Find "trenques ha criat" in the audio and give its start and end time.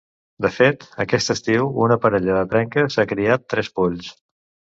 2.55-3.47